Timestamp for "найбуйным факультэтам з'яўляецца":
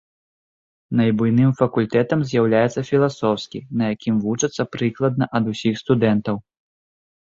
1.01-2.85